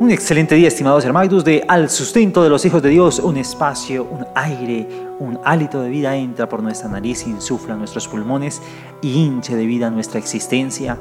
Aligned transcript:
Un 0.00 0.12
excelente 0.12 0.54
día, 0.54 0.68
estimados 0.68 1.04
hermanos, 1.04 1.44
de 1.44 1.64
Al 1.66 1.90
Sustento 1.90 2.44
de 2.44 2.48
los 2.48 2.64
Hijos 2.64 2.80
de 2.82 2.88
Dios, 2.88 3.18
un 3.18 3.36
espacio, 3.36 4.04
un 4.04 4.24
aire, 4.36 4.86
un 5.18 5.40
hálito 5.44 5.82
de 5.82 5.88
vida 5.88 6.14
entra 6.14 6.48
por 6.48 6.62
nuestra 6.62 6.88
nariz, 6.88 7.26
insufla 7.26 7.74
nuestros 7.74 8.06
pulmones 8.06 8.62
y 9.02 9.14
hinche 9.14 9.56
de 9.56 9.66
vida 9.66 9.90
nuestra 9.90 10.20
existencia. 10.20 10.96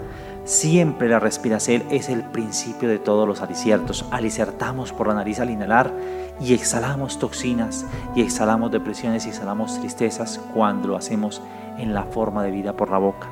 Siempre 0.46 1.10
la 1.10 1.20
respiración 1.20 1.84
es 1.92 2.10
el 2.10 2.24
principio 2.24 2.90
de 2.90 2.98
todos 2.98 3.28
los 3.28 3.44
aliciertos. 3.44 4.04
Alicertamos 4.10 4.94
por 4.94 5.06
la 5.10 5.14
nariz 5.14 5.40
al 5.40 5.52
inhalar 5.52 5.94
y 6.42 6.56
exhalamos 6.56 7.20
toxinas 7.20 7.86
y 8.16 8.24
exhalamos 8.24 8.72
depresiones 8.72 9.28
y 9.28 9.30
exhalamos 9.30 9.80
tristezas 9.80 10.42
cuando 10.56 10.88
lo 10.88 10.98
hacemos 10.98 11.44
en 11.78 11.94
la 11.94 12.06
forma 12.06 12.42
de 12.42 12.50
vida 12.50 12.74
por 12.74 12.90
la 12.90 12.98
boca. 12.98 13.28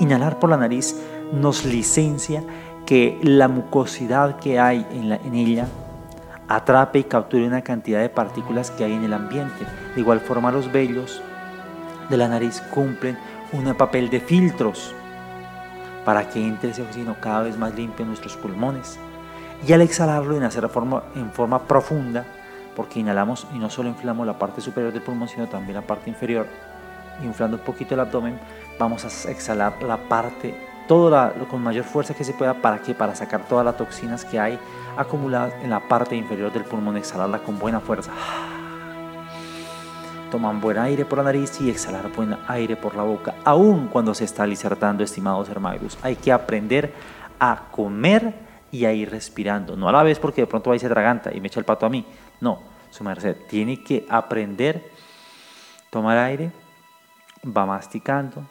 Inhalar 0.00 0.40
por 0.40 0.50
la 0.50 0.56
nariz 0.56 0.96
nos 1.32 1.64
licencia 1.64 2.42
que 2.86 3.18
la 3.22 3.48
mucosidad 3.48 4.38
que 4.38 4.60
hay 4.60 4.86
en, 4.92 5.34
ella 5.34 5.66
atrape 6.48 6.98
y 6.98 7.04
capture 7.04 7.46
una 7.46 7.62
cantidad 7.62 8.00
de 8.00 8.10
partículas 8.10 8.70
que 8.70 8.84
hay 8.84 8.92
en 8.92 9.04
el 9.04 9.14
ambiente. 9.14 9.64
De 9.94 10.00
igual 10.00 10.20
forma 10.20 10.52
los 10.52 10.70
vellos 10.70 11.22
de 12.10 12.16
la 12.16 12.28
nariz 12.28 12.60
cumplen 12.70 13.16
un 13.52 13.74
papel 13.74 14.10
de 14.10 14.20
filtros 14.20 14.94
para 16.04 16.28
que 16.28 16.46
entre 16.46 16.70
ese 16.70 16.82
oxígeno 16.82 17.16
cada 17.20 17.42
vez 17.42 17.56
más 17.56 17.74
limpio 17.74 18.02
en 18.02 18.08
nuestros 18.08 18.36
pulmones. 18.36 18.98
Y 19.66 19.72
al 19.72 19.80
exhalarlo 19.80 20.36
en 20.36 20.42
hacer 20.42 20.68
forma, 20.68 21.04
en 21.14 21.30
forma 21.32 21.60
profunda, 21.60 22.24
porque 22.76 23.00
inhalamos 23.00 23.46
y 23.54 23.58
no 23.58 23.70
solo 23.70 23.88
inflamos 23.88 24.26
la 24.26 24.38
parte 24.38 24.60
superior 24.60 24.92
del 24.92 25.00
pulmón, 25.00 25.28
sino 25.28 25.48
también 25.48 25.76
la 25.76 25.86
parte 25.86 26.10
inferior, 26.10 26.46
inflando 27.22 27.56
un 27.56 27.62
poquito 27.62 27.94
el 27.94 28.00
abdomen, 28.00 28.38
vamos 28.78 29.04
a 29.04 29.30
exhalar 29.30 29.82
la 29.82 29.96
parte 29.96 30.73
todo 30.86 31.32
con 31.48 31.62
mayor 31.62 31.84
fuerza 31.84 32.14
que 32.14 32.24
se 32.24 32.32
pueda. 32.32 32.54
¿Para 32.54 32.82
qué? 32.82 32.94
Para 32.94 33.14
sacar 33.14 33.46
todas 33.48 33.64
las 33.64 33.76
toxinas 33.76 34.24
que 34.24 34.38
hay 34.38 34.58
acumuladas 34.96 35.54
en 35.62 35.70
la 35.70 35.80
parte 35.80 36.16
inferior 36.16 36.52
del 36.52 36.64
pulmón, 36.64 36.96
exhalarla 36.96 37.38
con 37.38 37.58
buena 37.58 37.80
fuerza. 37.80 38.12
Toman 40.30 40.60
buen 40.60 40.78
aire 40.78 41.04
por 41.04 41.18
la 41.18 41.24
nariz 41.24 41.60
y 41.60 41.70
exhalar 41.70 42.10
buen 42.10 42.36
aire 42.48 42.76
por 42.76 42.96
la 42.96 43.02
boca, 43.02 43.34
aun 43.44 43.88
cuando 43.88 44.14
se 44.14 44.24
está 44.24 44.46
licertando, 44.46 45.04
estimados 45.04 45.48
hermanos. 45.48 45.96
Hay 46.02 46.16
que 46.16 46.32
aprender 46.32 46.92
a 47.38 47.68
comer 47.70 48.34
y 48.72 48.84
a 48.84 48.92
ir 48.92 49.10
respirando. 49.10 49.76
No 49.76 49.88
a 49.88 49.92
la 49.92 50.02
vez 50.02 50.18
porque 50.18 50.42
de 50.42 50.46
pronto 50.48 50.74
y 50.74 50.80
se 50.80 50.88
traganta 50.88 51.32
y 51.32 51.40
me 51.40 51.46
echa 51.46 51.60
el 51.60 51.66
pato 51.66 51.86
a 51.86 51.88
mí. 51.88 52.04
No, 52.40 52.60
su 52.90 53.04
merced 53.04 53.36
tiene 53.48 53.82
que 53.82 54.04
aprender, 54.08 54.90
tomar 55.90 56.18
aire, 56.18 56.50
va 57.44 57.66
masticando, 57.66 58.44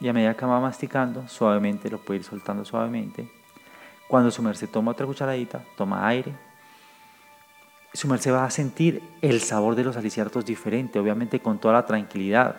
y 0.00 0.08
a 0.08 0.12
medida 0.12 0.34
que 0.34 0.46
va 0.46 0.60
masticando, 0.60 1.28
suavemente 1.28 1.90
lo 1.90 1.98
puede 1.98 2.20
ir 2.20 2.24
soltando 2.24 2.64
suavemente. 2.64 3.30
Cuando 4.08 4.30
su 4.30 4.42
toma 4.72 4.92
otra 4.92 5.06
cucharadita, 5.06 5.62
toma 5.76 6.06
aire, 6.08 6.32
su 7.92 8.08
merced 8.08 8.32
va 8.32 8.44
a 8.44 8.50
sentir 8.50 9.02
el 9.20 9.40
sabor 9.40 9.74
de 9.74 9.84
los 9.84 9.96
aliciertos 9.96 10.44
diferente, 10.44 10.98
obviamente 10.98 11.40
con 11.40 11.58
toda 11.58 11.74
la 11.74 11.86
tranquilidad. 11.86 12.56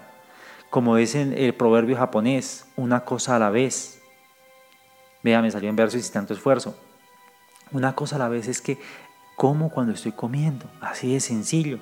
Como 0.69 0.95
dice 0.95 1.45
el 1.45 1.53
proverbio 1.53 1.97
japonés, 1.97 2.67
una 2.75 3.01
cosa 3.01 3.35
a 3.35 3.39
la 3.39 3.49
vez. 3.49 4.01
Vea, 5.23 5.41
me 5.41 5.51
salió 5.51 5.69
en 5.69 5.75
verso 5.75 5.97
y 5.97 6.01
sin 6.01 6.13
tanto 6.13 6.33
esfuerzo. 6.33 6.75
Una 7.71 7.95
cosa 7.95 8.17
a 8.17 8.19
la 8.19 8.29
vez 8.29 8.47
es 8.47 8.61
que 8.61 8.77
como 9.35 9.69
cuando 9.69 9.93
estoy 9.93 10.11
comiendo, 10.11 10.65
así 10.79 11.13
de 11.13 11.19
sencillo 11.19 11.79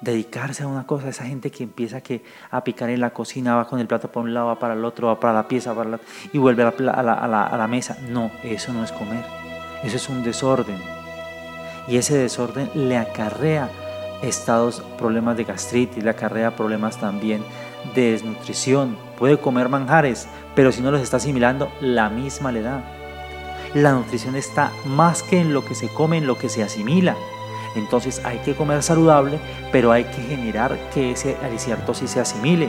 dedicarse 0.00 0.62
a 0.62 0.66
una 0.66 0.86
cosa, 0.86 1.08
esa 1.08 1.24
gente 1.24 1.50
que 1.50 1.64
empieza 1.64 2.00
que 2.00 2.22
a 2.50 2.64
picar 2.64 2.90
en 2.90 3.00
la 3.00 3.10
cocina, 3.10 3.56
va 3.56 3.66
con 3.66 3.80
el 3.80 3.86
plato 3.86 4.10
para 4.10 4.24
un 4.24 4.34
lado, 4.34 4.46
va 4.46 4.58
para 4.58 4.74
el 4.74 4.84
otro, 4.84 5.08
va 5.08 5.20
para 5.20 5.34
la 5.34 5.48
pieza, 5.48 5.74
para 5.74 5.90
la, 5.90 6.00
y 6.32 6.38
vuelve 6.38 6.62
a 6.62 6.72
la, 7.02 7.56
la 7.56 7.66
mesa. 7.68 7.98
No, 8.08 8.30
eso 8.42 8.72
no 8.72 8.82
es 8.82 8.92
comer, 8.92 9.24
eso 9.84 9.96
es 9.96 10.08
un 10.08 10.22
desorden. 10.22 10.78
Y 11.88 11.96
ese 11.96 12.16
desorden 12.16 12.70
le 12.74 12.96
acarrea 12.96 13.68
estados, 14.22 14.82
problemas 14.98 15.36
de 15.36 15.44
gastritis, 15.44 16.02
le 16.02 16.10
acarrea 16.10 16.56
problemas 16.56 16.98
también 16.98 17.42
de 17.94 18.12
desnutrición. 18.12 18.96
Puede 19.18 19.38
comer 19.38 19.68
manjares, 19.68 20.28
pero 20.54 20.72
si 20.72 20.82
no 20.82 20.90
los 20.90 21.00
está 21.00 21.18
asimilando, 21.18 21.70
la 21.80 22.08
misma 22.08 22.52
le 22.52 22.62
da. 22.62 22.82
La 23.74 23.92
nutrición 23.92 24.34
está 24.34 24.72
más 24.84 25.22
que 25.22 25.40
en 25.40 25.54
lo 25.54 25.64
que 25.64 25.74
se 25.74 25.88
come, 25.88 26.18
en 26.18 26.26
lo 26.26 26.38
que 26.38 26.48
se 26.48 26.62
asimila. 26.62 27.16
Entonces 27.76 28.20
hay 28.24 28.38
que 28.38 28.54
comer 28.54 28.82
saludable, 28.82 29.38
pero 29.72 29.92
hay 29.92 30.04
que 30.04 30.22
generar 30.22 30.76
que 30.92 31.12
ese 31.12 31.36
alicierto 31.42 31.94
sí 31.94 32.08
se 32.08 32.20
asimile. 32.20 32.68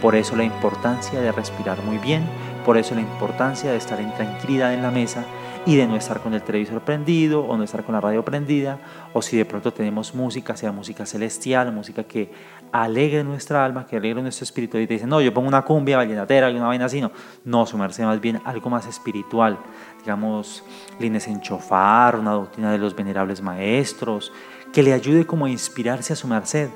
Por 0.00 0.14
eso 0.14 0.36
la 0.36 0.44
importancia 0.44 1.20
de 1.20 1.32
respirar 1.32 1.82
muy 1.82 1.98
bien, 1.98 2.24
por 2.64 2.76
eso 2.76 2.94
la 2.94 3.00
importancia 3.00 3.70
de 3.70 3.78
estar 3.78 4.00
en 4.00 4.12
tranquilidad 4.14 4.74
en 4.74 4.82
la 4.82 4.90
mesa 4.90 5.24
y 5.66 5.74
de 5.74 5.88
no 5.88 5.96
estar 5.96 6.20
con 6.20 6.32
el 6.32 6.42
televisor 6.42 6.80
prendido 6.82 7.40
o 7.40 7.56
no 7.56 7.64
estar 7.64 7.82
con 7.82 7.94
la 7.94 8.00
radio 8.00 8.24
prendida 8.24 8.78
o 9.12 9.20
si 9.20 9.36
de 9.36 9.44
pronto 9.44 9.72
tenemos 9.72 10.14
música, 10.14 10.56
sea 10.56 10.70
música 10.70 11.04
celestial, 11.04 11.72
música 11.72 12.04
que 12.04 12.30
alegre 12.70 13.24
nuestra 13.24 13.64
alma, 13.64 13.84
que 13.84 13.96
alegre 13.96 14.22
nuestro 14.22 14.44
espíritu 14.44 14.78
y 14.78 14.86
te 14.86 14.94
dicen, 14.94 15.08
no, 15.08 15.20
yo 15.20 15.34
pongo 15.34 15.48
una 15.48 15.62
cumbia 15.62 15.96
vallenatera, 15.96 16.50
una 16.50 16.68
vaina 16.68 16.84
así, 16.84 17.00
no, 17.00 17.10
no, 17.44 17.66
sumarse 17.66 18.04
más 18.04 18.20
bien 18.20 18.40
algo 18.44 18.70
más 18.70 18.86
espiritual, 18.86 19.58
digamos, 20.00 20.62
líneas 21.00 21.26
en 21.26 21.40
chofar, 21.40 22.16
una 22.16 22.32
doctrina 22.32 22.70
de 22.70 22.78
los 22.78 22.94
venerables 22.94 23.42
maestros, 23.42 24.32
que 24.72 24.84
le 24.84 24.92
ayude 24.92 25.26
como 25.26 25.46
a 25.46 25.50
inspirarse 25.50 26.12
a 26.12 26.16
su 26.16 26.28
merced, 26.28 26.70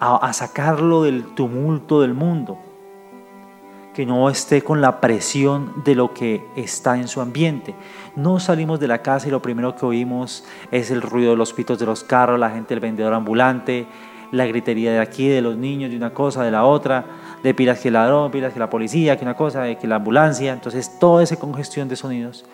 a 0.00 0.32
sacarlo 0.32 1.04
del 1.04 1.24
tumulto 1.34 2.00
del 2.00 2.12
mundo, 2.12 2.58
que 3.94 4.06
no 4.06 4.28
esté 4.30 4.62
con 4.62 4.80
la 4.80 5.00
presión 5.00 5.82
de 5.84 5.94
lo 5.94 6.14
que 6.14 6.46
está 6.56 6.96
en 6.96 7.08
su 7.08 7.20
ambiente. 7.20 7.74
No 8.16 8.40
salimos 8.40 8.80
de 8.80 8.88
la 8.88 9.02
casa 9.02 9.28
y 9.28 9.30
lo 9.30 9.42
primero 9.42 9.76
que 9.76 9.86
oímos 9.86 10.44
es 10.70 10.90
el 10.90 11.02
ruido 11.02 11.32
de 11.32 11.36
los 11.36 11.52
pitos 11.52 11.78
de 11.78 11.86
los 11.86 12.04
carros, 12.04 12.38
la 12.38 12.50
gente, 12.50 12.74
el 12.74 12.80
vendedor 12.80 13.12
ambulante, 13.12 13.86
la 14.30 14.46
gritería 14.46 14.92
de 14.92 14.98
aquí, 14.98 15.28
de 15.28 15.42
los 15.42 15.56
niños, 15.56 15.90
de 15.90 15.96
una 15.96 16.14
cosa, 16.14 16.42
de 16.42 16.50
la 16.50 16.64
otra, 16.64 17.04
de 17.42 17.52
pilas 17.54 17.80
que 17.80 17.88
el 17.88 17.94
ladrón, 17.94 18.30
pilas 18.30 18.52
que 18.52 18.58
la 18.58 18.70
policía, 18.70 19.16
que 19.16 19.24
una 19.24 19.36
cosa, 19.36 19.62
de 19.62 19.76
que 19.76 19.86
la 19.86 19.96
ambulancia. 19.96 20.52
Entonces, 20.52 20.98
toda 20.98 21.22
esa 21.22 21.36
congestión 21.36 21.88
de 21.88 21.96
sonidos 21.96 22.46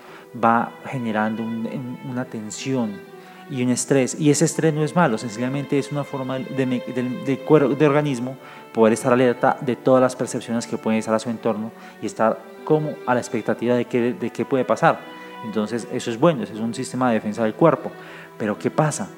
va 0.43 0.72
generando 0.87 1.43
una 1.43 2.25
tensión 2.25 3.17
y 3.50 3.62
un 3.62 3.70
estrés. 3.70 4.19
Y 4.19 4.31
ese 4.31 4.44
estrés 4.44 4.75
no 4.75 4.84
es 4.84 4.94
malo, 4.94 5.19
sencillamente 5.19 5.78
es 5.78 5.92
una 5.92 6.04
forma 6.04 6.38
de, 6.38 6.66
de, 6.66 7.44
de, 7.78 7.86
organismo 7.86 8.36
poder 8.72 8.92
estar 8.92 9.12
alerta 9.12 9.56
de 9.60 9.76
todas 9.76 10.00
las 10.00 10.16
percepciones 10.16 10.66
que 10.66 10.78
pueden 10.78 10.98
estar 10.98 11.14
a 11.14 11.19
su 11.19 11.31
entorno 11.31 11.72
y 12.03 12.06
estar 12.06 12.38
como 12.64 12.94
a 13.06 13.14
la 13.14 13.20
expectativa 13.20 13.75
de 13.75 13.86
qué, 13.86 14.12
de 14.12 14.31
qué 14.31 14.44
puede 14.44 14.64
pasar. 14.64 15.00
Entonces, 15.44 15.88
eso 15.92 16.10
es 16.10 16.19
bueno, 16.19 16.42
eso 16.42 16.53
es 16.53 16.60
un 16.60 16.75
sistema 16.75 17.09
de 17.09 17.14
defensa 17.14 17.42
del 17.42 17.54
cuerpo. 17.54 17.91
Pero 18.36 18.59
¿qué 18.59 18.70
pasa? 18.70 19.09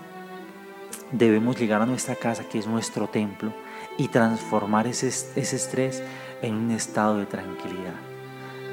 Debemos 1.13 1.59
llegar 1.59 1.83
a 1.83 1.87
nuestra 1.87 2.15
casa, 2.15 2.45
que 2.45 2.59
es 2.59 2.67
nuestro 2.67 3.09
templo, 3.09 3.53
y 3.99 4.09
transformar 4.09 4.87
ese, 4.87 5.09
ese 5.09 5.57
estrés 5.57 6.03
en 6.43 6.55
un 6.55 6.71
estado 6.71 7.19
de 7.19 7.27
tranquilidad, 7.27 7.95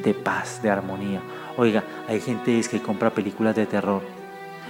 de 0.03 0.13
paz, 0.13 0.61
de 0.61 0.69
armonía. 0.69 1.21
Oiga, 1.57 1.83
hay 2.07 2.21
gente 2.21 2.61
que 2.69 2.81
compra 2.81 3.09
películas 3.09 3.55
de 3.55 3.65
terror. 3.65 4.16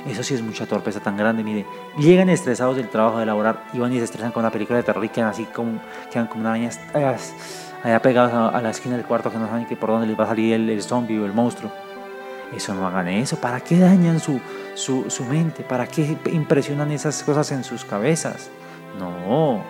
Eso 0.05 0.23
sí 0.23 0.33
es 0.33 0.41
mucha 0.41 0.65
torpeza 0.65 0.99
tan 0.99 1.17
grande. 1.17 1.43
Mire, 1.43 1.65
llegan 1.97 2.29
estresados 2.29 2.75
del 2.75 2.89
trabajo 2.89 3.17
de 3.17 3.23
elaborar 3.23 3.65
y 3.73 3.79
van 3.79 3.93
y 3.93 3.97
se 3.97 4.05
estresan 4.05 4.31
con 4.31 4.41
una 4.41 4.51
película 4.51 4.77
de 4.77 4.83
terror 4.83 5.03
y 5.03 5.09
quedan 5.09 5.29
así 5.29 5.45
como, 5.45 5.79
quedan 6.11 6.27
como 6.27 6.41
una 6.41 6.51
araña 6.51 6.69
allá 7.83 8.01
pegados 8.01 8.53
a, 8.53 8.61
la 8.61 8.69
esquina 8.69 8.95
del 8.95 9.05
cuarto 9.05 9.31
que 9.31 9.37
no 9.37 9.47
saben 9.47 9.65
que 9.65 9.75
por 9.75 9.89
dónde 9.89 10.07
les 10.07 10.19
va 10.19 10.25
a 10.25 10.27
salir 10.27 10.53
el, 10.53 10.69
el 10.69 10.81
zombie 10.81 11.19
o 11.19 11.25
el 11.25 11.33
monstruo. 11.33 11.71
Eso 12.55 12.73
no 12.73 12.87
hagan 12.87 13.07
eso. 13.09 13.37
¿Para 13.37 13.59
qué 13.59 13.77
dañan 13.77 14.19
su, 14.19 14.39
su, 14.73 15.09
su 15.09 15.25
mente? 15.25 15.63
¿Para 15.63 15.85
qué 15.87 16.17
impresionan 16.31 16.91
esas 16.91 17.23
cosas 17.23 17.51
en 17.51 17.63
sus 17.63 17.83
cabezas? 17.83 18.49
No, 18.97 19.61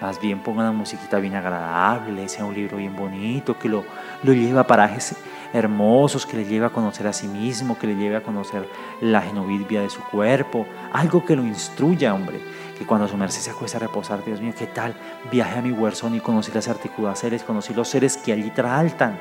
más 0.00 0.20
bien 0.20 0.40
pongan 0.40 0.66
una 0.68 0.78
musiquita 0.78 1.18
bien 1.18 1.34
agradable, 1.34 2.12
le 2.12 2.28
sea 2.28 2.44
un 2.44 2.54
libro 2.54 2.78
bien 2.78 2.96
bonito, 2.96 3.58
que 3.58 3.68
lo, 3.68 3.84
lo 4.22 4.32
lleve 4.32 4.58
a 4.58 4.66
parajes 4.66 5.16
hermosos, 5.52 6.26
que 6.26 6.36
le 6.36 6.44
lleve 6.44 6.66
a 6.66 6.70
conocer 6.70 7.06
a 7.06 7.12
sí 7.12 7.26
mismo, 7.26 7.78
que 7.78 7.86
le 7.86 7.96
lleve 7.96 8.16
a 8.16 8.22
conocer 8.22 8.68
la 9.00 9.20
genovidvia 9.22 9.82
de 9.82 9.90
su 9.90 10.02
cuerpo, 10.02 10.66
algo 10.92 11.24
que 11.24 11.36
lo 11.36 11.44
instruya, 11.44 12.14
hombre, 12.14 12.40
que 12.78 12.86
cuando 12.86 13.08
su 13.08 13.16
merced 13.16 13.40
se 13.40 13.50
acuesta 13.50 13.78
a 13.78 13.80
reposar, 13.80 14.24
Dios 14.24 14.40
mío, 14.40 14.52
¿qué 14.56 14.66
tal? 14.66 14.94
Viaje 15.30 15.58
a 15.58 15.62
mi 15.62 15.72
huerzón 15.72 16.14
y 16.14 16.20
conocí 16.20 16.52
las 16.52 16.68
seres, 17.14 17.42
conocí 17.42 17.74
los 17.74 17.88
seres 17.88 18.16
que 18.16 18.32
allí 18.32 18.50
traaltan 18.50 19.18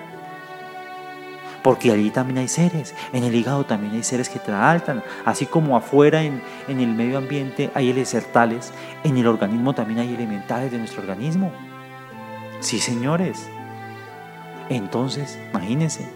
porque 1.64 1.92
allí 1.92 2.10
también 2.10 2.38
hay 2.40 2.48
seres, 2.48 2.96
en 3.12 3.24
el 3.24 3.36
hígado 3.36 3.66
también 3.66 3.94
hay 3.94 4.04
seres 4.04 4.30
que 4.30 4.40
traaltan, 4.40 5.04
así 5.26 5.46
como 5.46 5.76
afuera 5.76 6.24
en, 6.24 6.42
en 6.68 6.80
el 6.80 6.90
medio 6.90 7.18
ambiente 7.18 7.70
hay 7.74 7.90
elementales, 7.90 8.72
en 9.04 9.18
el 9.18 9.28
organismo 9.28 9.74
también 9.74 10.00
hay 10.00 10.14
elementales 10.14 10.72
de 10.72 10.78
nuestro 10.78 11.02
organismo. 11.02 11.52
Sí, 12.60 12.80
señores. 12.80 13.50
Entonces, 14.70 15.40
imagínense, 15.52 16.08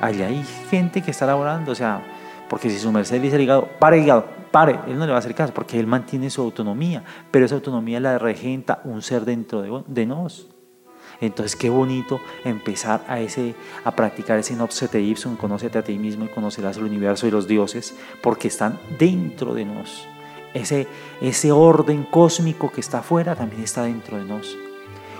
allí 0.00 0.22
hay 0.22 0.44
gente 0.70 1.02
que 1.02 1.10
está 1.10 1.26
laborando, 1.26 1.72
o 1.72 1.74
sea, 1.74 2.02
porque 2.48 2.70
si 2.70 2.78
su 2.78 2.90
merced 2.90 3.20
dice 3.20 3.36
el 3.36 3.42
hígado, 3.42 3.68
pare 3.78 3.98
hígado, 3.98 4.26
pare, 4.50 4.80
él 4.88 4.98
no 4.98 5.06
le 5.06 5.12
va 5.12 5.16
a 5.16 5.20
hacer 5.20 5.34
caso, 5.34 5.54
porque 5.54 5.78
él 5.78 5.86
mantiene 5.86 6.30
su 6.30 6.42
autonomía, 6.42 7.04
pero 7.30 7.44
esa 7.44 7.54
autonomía 7.54 8.00
la 8.00 8.18
regenta 8.18 8.80
un 8.84 9.02
ser 9.02 9.24
dentro 9.24 9.62
de, 9.62 9.84
de 9.86 10.06
nos. 10.06 10.48
Entonces, 11.20 11.54
qué 11.54 11.68
bonito 11.68 12.20
empezar 12.44 13.04
a, 13.06 13.20
ese, 13.20 13.54
a 13.84 13.90
practicar 13.90 14.38
ese 14.38 14.56
Nopsete 14.56 15.00
Ipsum, 15.00 15.36
conócete 15.36 15.78
a 15.78 15.82
ti 15.82 15.98
mismo 15.98 16.24
y 16.24 16.28
conocerás 16.28 16.78
el 16.78 16.84
universo 16.84 17.26
y 17.26 17.30
los 17.30 17.46
dioses, 17.46 17.94
porque 18.22 18.48
están 18.48 18.78
dentro 18.98 19.52
de 19.52 19.66
nos. 19.66 20.06
Ese, 20.54 20.88
ese 21.20 21.52
orden 21.52 22.04
cósmico 22.04 22.72
que 22.72 22.80
está 22.80 22.98
afuera 22.98 23.36
también 23.36 23.62
está 23.62 23.82
dentro 23.82 24.16
de 24.16 24.24
nos. 24.24 24.56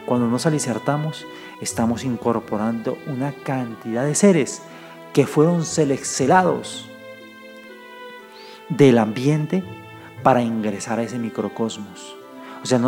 Cuando 0.06 0.26
nos 0.26 0.46
alicertamos, 0.46 1.26
estamos 1.60 2.04
incorporando 2.04 2.98
una 3.06 3.32
cantidad 3.32 4.04
de 4.04 4.14
seres 4.14 4.62
que 5.12 5.26
fueron 5.26 5.64
seleccionados 5.64 6.88
del 8.68 8.98
ambiente 8.98 9.64
para 10.22 10.42
ingresar 10.42 10.98
a 10.98 11.02
ese 11.02 11.18
microcosmos. 11.18 12.16
O 12.62 12.66
sea, 12.66 12.78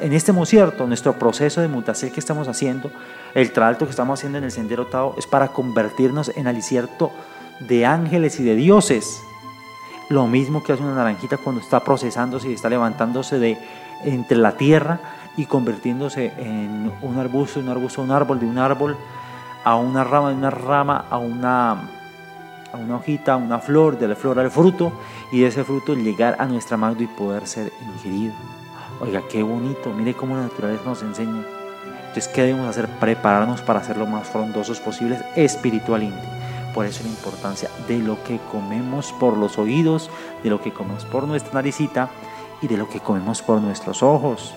en 0.00 0.12
este 0.14 0.32
cierto, 0.46 0.86
nuestro 0.86 1.18
proceso 1.18 1.60
de 1.60 1.68
mutación 1.68 2.10
que 2.10 2.20
estamos 2.20 2.48
haciendo, 2.48 2.90
el 3.34 3.52
tralto 3.52 3.84
que 3.84 3.90
estamos 3.90 4.18
haciendo 4.18 4.38
en 4.38 4.44
el 4.44 4.50
sendero 4.50 4.86
Tao, 4.86 5.14
es 5.18 5.26
para 5.26 5.48
convertirnos 5.48 6.32
en 6.34 6.46
alicierto 6.46 7.12
de 7.60 7.84
ángeles 7.84 8.40
y 8.40 8.44
de 8.44 8.54
dioses. 8.56 9.20
Lo 10.08 10.26
mismo 10.26 10.62
que 10.62 10.72
hace 10.72 10.82
una 10.82 10.94
naranjita 10.94 11.36
cuando 11.36 11.60
está 11.60 11.84
procesándose 11.84 12.48
y 12.48 12.54
está 12.54 12.70
levantándose 12.70 13.38
de 13.38 13.58
entre 14.04 14.38
la 14.38 14.56
tierra 14.56 15.00
y 15.38 15.46
convirtiéndose 15.46 16.32
en 16.36 16.92
un 17.00 17.18
arbusto, 17.18 17.60
un 17.60 17.68
arbusto, 17.68 18.02
un 18.02 18.10
árbol, 18.10 18.40
de 18.40 18.46
un 18.46 18.58
árbol 18.58 18.96
a 19.64 19.76
una 19.76 20.02
rama, 20.02 20.30
de 20.30 20.34
una 20.34 20.50
rama 20.50 21.04
a 21.08 21.16
una, 21.18 21.70
a 22.72 22.76
una 22.76 22.96
hojita, 22.96 23.34
a 23.34 23.36
una 23.36 23.60
flor, 23.60 23.98
de 23.98 24.08
la 24.08 24.16
flor 24.16 24.40
al 24.40 24.50
fruto 24.50 24.92
y 25.30 25.40
de 25.40 25.46
ese 25.46 25.62
fruto 25.62 25.94
llegar 25.94 26.36
a 26.40 26.46
nuestra 26.46 26.76
mano 26.76 26.96
y 26.98 27.06
poder 27.06 27.46
ser 27.46 27.72
ingerido. 27.94 28.34
Oiga, 29.00 29.22
qué 29.30 29.44
bonito, 29.44 29.92
mire 29.92 30.12
cómo 30.12 30.34
la 30.34 30.42
naturaleza 30.42 30.82
nos 30.84 31.02
enseña. 31.02 31.44
Entonces, 32.08 32.26
¿qué 32.26 32.42
debemos 32.42 32.68
hacer? 32.68 32.88
Prepararnos 32.98 33.62
para 33.62 33.84
ser 33.84 33.96
lo 33.96 34.06
más 34.06 34.26
frondosos 34.26 34.80
posibles 34.80 35.24
espiritualmente. 35.36 36.26
Por 36.74 36.84
eso 36.84 37.04
la 37.04 37.10
importancia 37.10 37.70
de 37.86 37.98
lo 37.98 38.22
que 38.24 38.40
comemos 38.50 39.12
por 39.20 39.36
los 39.36 39.56
oídos, 39.56 40.10
de 40.42 40.50
lo 40.50 40.60
que 40.60 40.72
comemos 40.72 41.04
por 41.04 41.28
nuestra 41.28 41.54
naricita 41.54 42.10
y 42.60 42.66
de 42.66 42.76
lo 42.76 42.88
que 42.88 42.98
comemos 42.98 43.40
por 43.40 43.60
nuestros 43.60 44.02
ojos. 44.02 44.52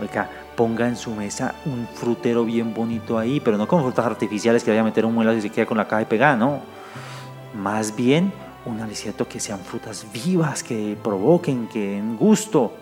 Oiga, 0.00 0.28
ponga 0.56 0.88
en 0.88 0.96
su 0.96 1.14
mesa 1.14 1.54
un 1.66 1.86
frutero 1.86 2.44
bien 2.44 2.74
bonito 2.74 3.18
ahí, 3.18 3.40
pero 3.40 3.56
no 3.56 3.68
con 3.68 3.82
frutas 3.82 4.04
artificiales 4.04 4.64
que 4.64 4.70
vaya 4.70 4.80
a 4.80 4.84
meter 4.84 5.06
un 5.06 5.14
muelo 5.14 5.32
y 5.32 5.40
se 5.40 5.50
queda 5.50 5.66
con 5.66 5.76
la 5.76 5.86
caja 5.86 6.02
y 6.02 6.06
pegada, 6.06 6.36
no. 6.36 6.60
Más 7.54 7.94
bien 7.94 8.32
un 8.66 8.80
alicierto 8.80 9.28
que 9.28 9.38
sean 9.38 9.60
frutas 9.60 10.06
vivas, 10.12 10.62
que 10.62 10.96
provoquen, 11.02 11.68
que 11.68 11.90
den 11.90 12.16
gusto. 12.16 12.72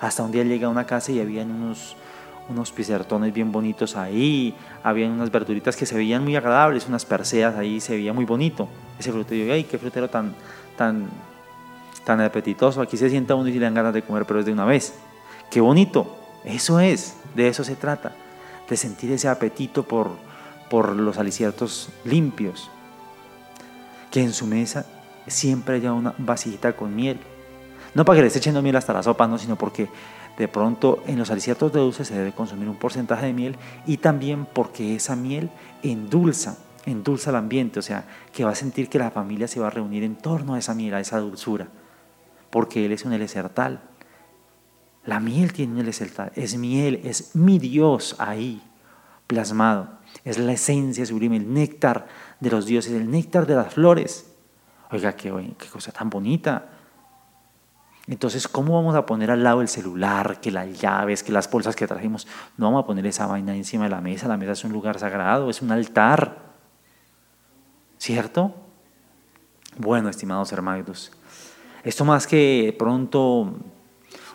Hasta 0.00 0.22
un 0.22 0.32
día 0.32 0.44
llega 0.44 0.66
a 0.66 0.70
una 0.70 0.86
casa 0.86 1.12
y 1.12 1.20
habían 1.20 1.50
unos, 1.50 1.96
unos 2.48 2.72
pisertones 2.72 3.32
bien 3.32 3.52
bonitos 3.52 3.96
ahí, 3.96 4.54
habían 4.82 5.10
unas 5.12 5.30
verduritas 5.30 5.76
que 5.76 5.84
se 5.84 5.94
veían 5.94 6.24
muy 6.24 6.36
agradables, 6.36 6.88
unas 6.88 7.04
perseas 7.04 7.56
ahí, 7.56 7.80
se 7.80 7.96
veía 7.96 8.12
muy 8.12 8.24
bonito. 8.24 8.68
Ese 8.98 9.12
frutero, 9.12 9.52
ay, 9.52 9.64
qué 9.64 9.78
frutero 9.78 10.08
tan, 10.08 10.34
tan, 10.76 11.06
tan 12.04 12.20
apetitoso. 12.20 12.80
Aquí 12.80 12.96
se 12.96 13.10
sienta 13.10 13.34
uno 13.34 13.48
y 13.48 13.52
se 13.52 13.58
le 13.58 13.64
dan 13.64 13.74
ganas 13.74 13.92
de 13.92 14.02
comer, 14.02 14.24
pero 14.24 14.40
es 14.40 14.46
de 14.46 14.52
una 14.52 14.64
vez. 14.64 14.94
Qué 15.50 15.60
bonito. 15.60 16.16
Eso 16.44 16.80
es, 16.80 17.16
de 17.34 17.48
eso 17.48 17.64
se 17.64 17.76
trata, 17.76 18.12
de 18.68 18.76
sentir 18.76 19.12
ese 19.12 19.28
apetito 19.28 19.82
por, 19.84 20.10
por 20.68 20.94
los 20.94 21.18
aliciertos 21.18 21.88
limpios. 22.04 22.70
Que 24.10 24.20
en 24.20 24.32
su 24.32 24.46
mesa 24.46 24.86
siempre 25.26 25.76
haya 25.76 25.92
una 25.92 26.14
vasijita 26.18 26.74
con 26.74 26.94
miel 26.94 27.18
no 27.94 28.04
para 28.04 28.16
que 28.16 28.22
le 28.22 28.26
esté 28.26 28.40
echando 28.40 28.60
miel 28.60 28.76
hasta 28.76 28.92
la 28.92 29.02
sopa, 29.02 29.26
no, 29.28 29.38
sino 29.38 29.56
porque 29.56 29.88
de 30.36 30.48
pronto 30.48 31.02
en 31.06 31.18
los 31.18 31.30
aliciertos 31.30 31.72
de 31.72 31.80
dulce 31.80 32.04
se 32.04 32.14
debe 32.14 32.32
consumir 32.32 32.68
un 32.68 32.76
porcentaje 32.76 33.26
de 33.26 33.32
miel 33.32 33.56
y 33.86 33.98
también 33.98 34.46
porque 34.46 34.96
esa 34.96 35.14
miel 35.14 35.50
endulza, 35.82 36.58
endulza 36.86 37.30
el 37.30 37.36
ambiente, 37.36 37.78
o 37.78 37.82
sea, 37.82 38.04
que 38.32 38.44
va 38.44 38.50
a 38.50 38.56
sentir 38.56 38.88
que 38.88 38.98
la 38.98 39.12
familia 39.12 39.46
se 39.46 39.60
va 39.60 39.68
a 39.68 39.70
reunir 39.70 40.02
en 40.02 40.16
torno 40.16 40.54
a 40.54 40.58
esa 40.58 40.74
miel, 40.74 40.94
a 40.94 41.00
esa 41.00 41.20
dulzura, 41.20 41.68
porque 42.50 42.84
él 42.84 42.92
es 42.92 43.04
un 43.04 43.12
elesertal. 43.12 43.80
La 45.06 45.20
miel 45.20 45.52
tiene 45.52 45.74
un 45.74 45.80
elesertal, 45.80 46.32
es 46.34 46.56
miel, 46.56 47.00
es 47.04 47.36
mi 47.36 47.58
Dios 47.58 48.16
ahí 48.18 48.62
plasmado, 49.26 49.88
es 50.24 50.38
la 50.38 50.52
esencia 50.52 51.04
sublime, 51.04 51.36
el 51.36 51.52
néctar 51.52 52.06
de 52.40 52.50
los 52.50 52.66
dioses, 52.66 52.92
el 52.92 53.10
néctar 53.10 53.46
de 53.46 53.54
las 53.54 53.74
flores. 53.74 54.30
Oiga, 54.90 55.14
qué, 55.14 55.30
qué 55.58 55.66
cosa 55.68 55.92
tan 55.92 56.08
bonita. 56.08 56.70
Entonces, 58.06 58.48
¿cómo 58.48 58.74
vamos 58.74 58.94
a 58.94 59.06
poner 59.06 59.30
al 59.30 59.42
lado 59.42 59.62
el 59.62 59.68
celular, 59.68 60.40
que 60.40 60.50
las 60.50 60.78
llaves, 60.78 61.22
que 61.22 61.32
las 61.32 61.50
bolsas 61.50 61.74
que 61.74 61.86
trajimos? 61.86 62.26
No 62.56 62.66
vamos 62.66 62.84
a 62.84 62.86
poner 62.86 63.06
esa 63.06 63.26
vaina 63.26 63.56
encima 63.56 63.84
de 63.84 63.90
la 63.90 64.02
mesa. 64.02 64.28
La 64.28 64.36
mesa 64.36 64.52
es 64.52 64.64
un 64.64 64.72
lugar 64.72 64.98
sagrado, 64.98 65.48
es 65.48 65.62
un 65.62 65.70
altar. 65.70 66.38
¿Cierto? 67.98 68.54
Bueno, 69.78 70.08
estimados 70.08 70.52
hermanos, 70.52 71.10
esto 71.82 72.04
más 72.04 72.26
que 72.26 72.74
pronto 72.78 73.54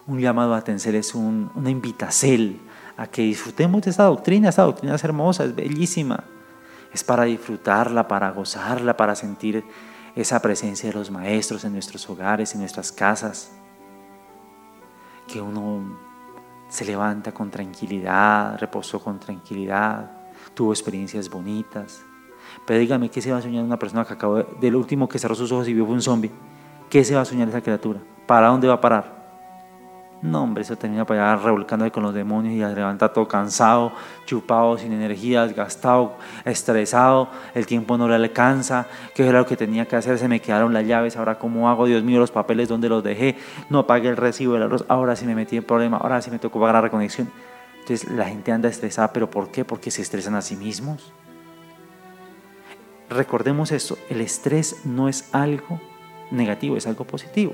un 0.10 0.20
llamado 0.20 0.56
a 0.56 0.58
atención 0.58 0.96
es 0.96 1.14
una 1.14 1.70
invitación 1.70 2.60
a 2.98 3.08
que 3.08 3.22
disfrutemos 3.22 3.84
de 3.84 3.92
esa 3.92 4.06
doctrina. 4.06 4.50
Esa 4.50 4.64
doctrina 4.64 4.96
es 4.96 5.04
hermosa, 5.04 5.46
es 5.46 5.56
bellísima. 5.56 6.24
Es 6.92 7.04
para 7.04 7.24
disfrutarla, 7.26 8.08
para 8.08 8.32
gozarla, 8.32 8.98
para 8.98 9.16
sentir 9.16 9.64
esa 10.16 10.42
presencia 10.42 10.90
de 10.90 10.96
los 10.96 11.12
maestros 11.12 11.64
en 11.64 11.74
nuestros 11.74 12.10
hogares, 12.10 12.54
en 12.56 12.62
nuestras 12.62 12.92
casas 12.92 13.52
que 15.28 15.40
uno 15.40 16.00
se 16.70 16.86
levanta 16.86 17.32
con 17.32 17.52
tranquilidad, 17.52 18.58
reposó 18.60 19.00
con 19.00 19.20
tranquilidad, 19.20 20.10
tuvo 20.56 20.74
experiencias 20.74 21.30
bonitas. 21.30 22.02
Pero 22.66 22.80
dígame, 22.80 23.10
¿qué 23.10 23.22
se 23.22 23.32
va 23.32 23.38
a 23.38 23.42
soñar 23.44 23.64
una 23.64 23.78
persona 23.78 24.06
que 24.06 24.14
acabó 24.14 24.38
de, 24.38 24.48
del 24.60 24.76
último 24.76 25.08
que 25.08 25.20
cerró 25.20 25.36
sus 25.36 25.52
ojos 25.52 25.68
y 25.68 25.74
vio 25.76 25.86
fue 25.86 25.94
un 25.94 26.02
zombie? 26.02 26.32
¿Qué 26.90 27.06
se 27.06 27.14
va 27.14 27.22
a 27.22 27.26
soñar 27.26 27.48
esa 27.48 27.62
criatura? 27.62 28.00
¿Para 28.26 28.48
dónde 28.48 28.68
va 28.68 28.74
a 28.74 28.82
parar? 28.82 29.19
No, 30.22 30.44
hombre, 30.44 30.64
eso 30.64 30.76
termina 30.76 31.06
para 31.06 31.32
allá 31.32 31.44
revolcándose 31.44 31.92
con 31.92 32.04
los 32.04 32.14
demonios 32.14 32.54
y 32.54 32.60
se 32.60 32.76
levanta 32.76 33.14
todo 33.14 33.26
cansado, 33.26 33.94
chupado, 34.26 34.78
sin 34.78 34.92
energía, 34.92 35.46
desgastado, 35.46 36.18
estresado, 36.44 37.30
el 37.56 37.66
tiempo 37.66 37.98
no 37.98 38.06
le 38.10 38.16
alcanza, 38.16 38.88
qué 39.16 39.26
era 39.26 39.40
lo 39.40 39.46
que 39.46 39.56
tenía 39.56 39.86
que 39.86 39.96
hacer, 39.96 40.18
se 40.18 40.28
me 40.28 40.42
quedaron 40.42 40.74
las 40.74 40.86
llaves, 40.86 41.16
ahora 41.16 41.40
cómo 41.40 41.70
hago, 41.70 41.86
Dios 41.86 42.04
mío, 42.04 42.20
los 42.20 42.32
papeles, 42.32 42.68
¿dónde 42.68 42.90
los 42.90 43.02
dejé? 43.02 43.38
No 43.70 43.88
pagué 43.88 44.10
el 44.10 44.18
recibo 44.18 44.54
de 44.56 44.60
la 44.60 44.68
luz, 44.68 44.84
ahora 44.90 45.16
sí 45.16 45.26
me 45.26 45.36
metí 45.36 45.56
en 45.56 45.64
problema, 45.64 45.96
ahora 45.96 46.22
sí 46.22 46.30
me 46.30 46.40
tocó 46.40 46.60
pagar 46.60 46.76
la 46.76 46.82
reconexión. 46.82 47.32
Entonces 47.80 48.12
la 48.12 48.26
gente 48.26 48.52
anda 48.52 48.68
estresada, 48.68 49.14
¿pero 49.14 49.32
por 49.32 49.52
qué? 49.52 49.64
Porque 49.64 49.90
se 49.90 50.02
estresan 50.02 50.36
a 50.36 50.42
sí 50.42 50.58
mismos. 50.58 51.14
Recordemos 53.10 53.72
esto, 53.72 53.98
el 54.10 54.20
estrés 54.20 54.86
no 54.86 55.08
es 55.08 55.30
algo 55.34 55.80
negativo, 56.30 56.76
es 56.76 56.88
algo 56.88 57.06
positivo. 57.06 57.54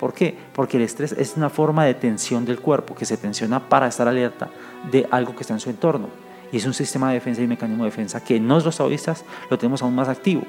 ¿Por 0.00 0.14
qué? 0.14 0.34
Porque 0.54 0.78
el 0.78 0.84
estrés 0.84 1.12
es 1.12 1.36
una 1.36 1.50
forma 1.50 1.84
de 1.84 1.92
tensión 1.92 2.46
del 2.46 2.58
cuerpo 2.58 2.94
que 2.94 3.04
se 3.04 3.18
tensiona 3.18 3.68
para 3.68 3.86
estar 3.86 4.08
alerta 4.08 4.48
de 4.90 5.06
algo 5.10 5.36
que 5.36 5.42
está 5.42 5.52
en 5.52 5.60
su 5.60 5.68
entorno. 5.68 6.08
Y 6.50 6.56
es 6.56 6.64
un 6.64 6.72
sistema 6.72 7.08
de 7.08 7.16
defensa 7.16 7.42
y 7.42 7.46
mecanismo 7.46 7.84
de 7.84 7.90
defensa 7.90 8.24
que 8.24 8.40
nosotros 8.40 8.78
taoístas 8.78 9.26
lo 9.50 9.58
tenemos 9.58 9.82
aún 9.82 9.94
más 9.94 10.08
activo. 10.08 10.42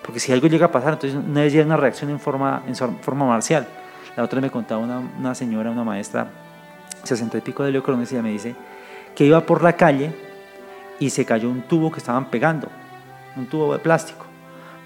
Porque 0.00 0.20
si 0.20 0.30
algo 0.30 0.46
llega 0.46 0.66
a 0.66 0.70
pasar, 0.70 0.92
entonces 0.92 1.18
una 1.18 1.40
vez 1.40 1.52
llega 1.52 1.66
una 1.66 1.76
reacción 1.76 2.08
en 2.08 2.20
forma, 2.20 2.62
en 2.68 2.76
forma 2.76 3.26
marcial. 3.26 3.66
La 4.16 4.22
otra 4.22 4.40
me 4.40 4.48
contaba 4.48 4.80
una, 4.80 5.00
una 5.00 5.34
señora, 5.34 5.72
una 5.72 5.82
maestra, 5.82 6.28
60 7.02 7.38
y 7.38 7.40
pico 7.40 7.64
de 7.64 7.76
y 7.76 8.14
me 8.22 8.30
dice 8.30 8.54
que 9.16 9.24
iba 9.24 9.40
por 9.44 9.60
la 9.64 9.72
calle 9.72 10.14
y 11.00 11.10
se 11.10 11.24
cayó 11.24 11.50
un 11.50 11.62
tubo 11.62 11.90
que 11.90 11.98
estaban 11.98 12.26
pegando, 12.26 12.68
un 13.36 13.46
tubo 13.46 13.72
de 13.72 13.80
plástico 13.80 14.25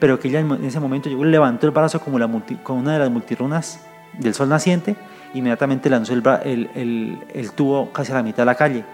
pero 0.01 0.19
que 0.19 0.29
ella 0.29 0.41
en 0.41 0.65
ese 0.65 0.81
momento 0.81 1.09
llegó, 1.09 1.25
levantó 1.25 1.67
el 1.67 1.73
brazo 1.73 2.01
como, 2.01 2.19
la 2.19 2.29
como 2.63 2.81
una 2.81 2.95
de 2.95 2.99
las 2.99 3.11
multirunas 3.11 3.81
del 4.19 4.35
sol 4.35 4.49
naciente, 4.49 4.97
inmediatamente 5.35 5.89
lanzó 5.89 6.15
el, 6.15 7.53
tubo 7.55 7.93
casi 7.93 8.11
a 8.11 8.17
la 8.17 8.23
mitad 8.23 8.39
de 8.39 8.47
la 8.47 8.55
calle. 8.57 8.85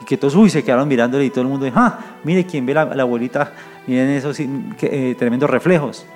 Y 0.00 0.04
que 0.04 0.16
todos 0.16 0.34
uy, 0.34 0.48
se 0.48 0.64
quedaron 0.64 0.88
mirándole 0.88 1.24
y 1.24 1.30
todo 1.30 1.42
el 1.42 1.48
mundo 1.48 1.66
dijo, 1.66 1.78
ah, 1.78 1.98
mire 2.24 2.46
quién 2.46 2.64
ve 2.64 2.74
la, 2.74 2.86
la 2.86 3.02
abuelita, 3.02 3.52
miren 3.86 4.08
esos 4.10 4.38
eh, 4.40 5.14
tremendos 5.18 5.50
reflejos. 5.50 6.06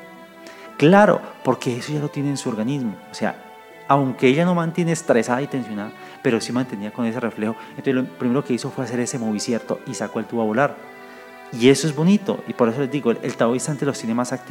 Claro, 0.77 1.21
porque 1.43 1.77
eso 1.77 1.93
ya 1.93 2.01
lo 2.01 2.09
tiene 2.09 2.31
en 2.31 2.37
su 2.37 2.49
organismo. 2.49 2.97
O 3.11 3.15
sea, 3.15 3.35
aunque 3.89 4.29
ella 4.29 4.45
no 4.45 4.55
mantiene 4.55 4.93
estresada 4.93 5.43
y 5.43 5.47
tensionada, 5.47 5.91
pero 6.23 6.41
sí 6.41 6.53
mantenía 6.53 6.93
con 6.93 7.07
ese 7.07 7.21
reflejo. 7.21 7.57
Entonces 7.71 7.95
lo 7.95 8.05
primero 8.05 8.45
que 8.45 8.55
hizo 8.55 8.71
fue 8.71 8.85
hacer 8.85 9.01
ese 9.01 9.19
movimiento 9.19 9.81
y 9.87 9.95
sacó 9.95 10.19
el 10.19 10.27
tubo 10.27 10.43
a 10.43 10.45
volar. 10.45 10.96
Y 11.53 11.69
eso 11.69 11.87
es 11.87 11.95
bonito, 11.95 12.43
y 12.49 12.53
por 12.53 12.69
eso 12.69 12.81
les 12.81 12.91
digo, 12.91 13.11
el, 13.13 13.37
taoísta 13.37 13.73
ante 13.73 13.87
los 13.87 13.99
tiene 13.99 14.15
más 14.15 14.33
activos. 14.33 14.45